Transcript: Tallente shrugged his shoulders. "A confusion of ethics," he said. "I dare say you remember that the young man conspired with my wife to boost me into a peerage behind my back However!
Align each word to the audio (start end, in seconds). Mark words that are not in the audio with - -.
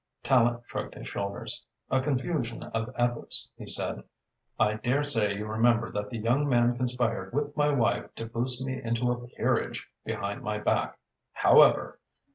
Tallente 0.23 0.63
shrugged 0.65 0.95
his 0.95 1.07
shoulders. 1.07 1.63
"A 1.91 2.01
confusion 2.01 2.63
of 2.63 2.89
ethics," 2.97 3.49
he 3.55 3.67
said. 3.67 4.01
"I 4.59 4.73
dare 4.73 5.03
say 5.03 5.37
you 5.37 5.45
remember 5.45 5.91
that 5.91 6.09
the 6.09 6.17
young 6.17 6.49
man 6.49 6.75
conspired 6.75 7.31
with 7.33 7.55
my 7.55 7.71
wife 7.71 8.15
to 8.15 8.25
boost 8.25 8.65
me 8.65 8.81
into 8.81 9.11
a 9.11 9.27
peerage 9.27 9.87
behind 10.03 10.41
my 10.41 10.57
back 10.57 10.97
However! 11.33 11.99